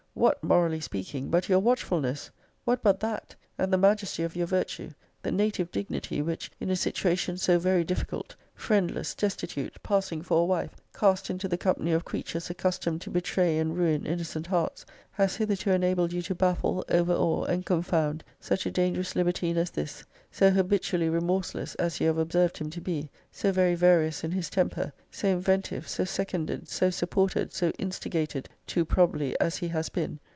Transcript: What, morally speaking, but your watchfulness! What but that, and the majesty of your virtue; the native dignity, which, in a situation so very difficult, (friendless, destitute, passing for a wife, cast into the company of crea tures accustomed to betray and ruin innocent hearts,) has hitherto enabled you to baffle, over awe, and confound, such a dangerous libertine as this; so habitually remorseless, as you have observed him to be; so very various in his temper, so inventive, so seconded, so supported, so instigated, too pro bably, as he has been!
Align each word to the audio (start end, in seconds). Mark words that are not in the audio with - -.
What, 0.13 0.43
morally 0.43 0.81
speaking, 0.81 1.29
but 1.29 1.47
your 1.47 1.59
watchfulness! 1.59 2.31
What 2.65 2.83
but 2.83 2.99
that, 2.99 3.33
and 3.57 3.71
the 3.71 3.77
majesty 3.77 4.23
of 4.23 4.35
your 4.35 4.45
virtue; 4.45 4.89
the 5.23 5.31
native 5.31 5.71
dignity, 5.71 6.21
which, 6.21 6.51
in 6.59 6.69
a 6.69 6.75
situation 6.75 7.37
so 7.37 7.57
very 7.57 7.85
difficult, 7.85 8.35
(friendless, 8.53 9.15
destitute, 9.15 9.77
passing 9.83 10.21
for 10.21 10.41
a 10.41 10.45
wife, 10.45 10.75
cast 10.93 11.29
into 11.29 11.47
the 11.47 11.57
company 11.57 11.91
of 11.93 12.05
crea 12.05 12.21
tures 12.23 12.49
accustomed 12.49 12.99
to 13.01 13.09
betray 13.09 13.57
and 13.57 13.77
ruin 13.77 14.05
innocent 14.05 14.47
hearts,) 14.47 14.85
has 15.11 15.37
hitherto 15.37 15.71
enabled 15.71 16.11
you 16.13 16.21
to 16.23 16.35
baffle, 16.35 16.83
over 16.89 17.13
awe, 17.13 17.43
and 17.45 17.65
confound, 17.65 18.23
such 18.39 18.65
a 18.65 18.71
dangerous 18.71 19.15
libertine 19.15 19.57
as 19.57 19.71
this; 19.71 20.03
so 20.33 20.49
habitually 20.51 21.09
remorseless, 21.09 21.75
as 21.75 21.99
you 21.99 22.07
have 22.07 22.17
observed 22.17 22.57
him 22.59 22.69
to 22.69 22.79
be; 22.81 23.09
so 23.31 23.51
very 23.51 23.75
various 23.75 24.23
in 24.23 24.31
his 24.31 24.49
temper, 24.49 24.91
so 25.11 25.27
inventive, 25.27 25.87
so 25.87 26.03
seconded, 26.05 26.67
so 26.69 26.89
supported, 26.89 27.51
so 27.53 27.69
instigated, 27.77 28.47
too 28.65 28.85
pro 28.85 29.07
bably, 29.07 29.33
as 29.41 29.57
he 29.57 29.67
has 29.67 29.89
been! 29.89 30.17